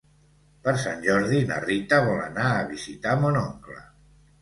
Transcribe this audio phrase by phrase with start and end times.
[0.67, 3.83] Per Sant Jordi na Rita vol anar a visitar mon oncle.